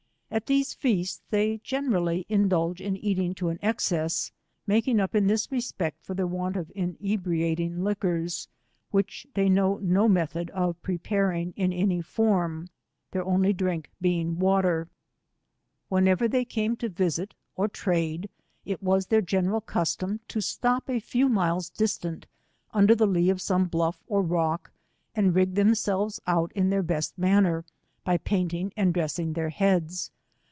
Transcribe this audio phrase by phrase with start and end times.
[0.33, 4.31] At these feasts they generally indulge in eating to as excess,
[4.65, 8.47] making up in this respect for thar want of iniebratiog liquors,
[8.91, 12.69] which they know no method of preparing in any form,
[13.11, 14.63] their only drink being watef.
[14.87, 14.89] (97
[15.89, 18.29] Whenever they came to visit or trade,
[18.63, 22.25] it vpas their general custom, to stop a few miles distant
[22.73, 24.71] under the Ice of some bluff or rock,
[25.13, 27.65] and rig them selves out in their be»t manner,
[28.05, 30.09] by painting and drftssing their heads.